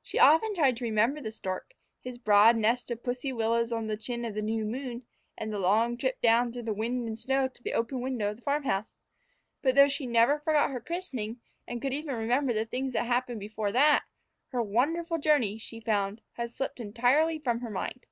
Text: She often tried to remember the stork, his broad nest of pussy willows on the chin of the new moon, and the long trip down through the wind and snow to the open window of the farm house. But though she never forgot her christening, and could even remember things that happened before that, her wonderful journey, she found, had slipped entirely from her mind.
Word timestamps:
She 0.00 0.18
often 0.18 0.54
tried 0.54 0.78
to 0.78 0.84
remember 0.84 1.20
the 1.20 1.30
stork, 1.30 1.74
his 2.00 2.16
broad 2.16 2.56
nest 2.56 2.90
of 2.90 3.02
pussy 3.04 3.30
willows 3.30 3.72
on 3.74 3.88
the 3.88 3.96
chin 3.98 4.24
of 4.24 4.34
the 4.34 4.40
new 4.40 4.64
moon, 4.64 5.02
and 5.36 5.52
the 5.52 5.58
long 5.58 5.98
trip 5.98 6.22
down 6.22 6.50
through 6.50 6.62
the 6.62 6.72
wind 6.72 7.06
and 7.06 7.18
snow 7.18 7.48
to 7.48 7.62
the 7.62 7.74
open 7.74 8.00
window 8.00 8.30
of 8.30 8.36
the 8.36 8.42
farm 8.42 8.62
house. 8.62 8.96
But 9.60 9.74
though 9.74 9.88
she 9.88 10.06
never 10.06 10.38
forgot 10.40 10.70
her 10.70 10.80
christening, 10.80 11.42
and 11.68 11.82
could 11.82 11.92
even 11.92 12.14
remember 12.14 12.64
things 12.64 12.94
that 12.94 13.04
happened 13.04 13.38
before 13.38 13.70
that, 13.72 14.06
her 14.48 14.62
wonderful 14.62 15.18
journey, 15.18 15.58
she 15.58 15.78
found, 15.78 16.22
had 16.32 16.50
slipped 16.50 16.80
entirely 16.80 17.38
from 17.38 17.60
her 17.60 17.68
mind. 17.70 18.06